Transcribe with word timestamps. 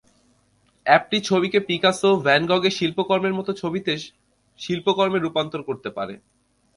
অ্যাপটি 0.85 1.17
ছবিকে 1.21 1.59
Picasso, 1.67 2.09
van 2.25 2.41
গঘের 2.49 2.73
শিল্পকর্মের 2.77 3.37
মতো 3.39 3.51
ছবিতে 3.53 3.93
শিল্পকর্মে 4.59 5.19
রূপান্তর 5.19 5.61
করতে 5.63 5.89
পারে। 5.97 6.15